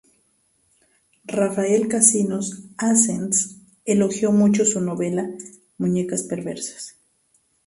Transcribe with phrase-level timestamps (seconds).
[1.27, 5.29] Rafael Cansinos Assens elogió mucho su novela
[5.77, 6.97] "Muñecas perversas".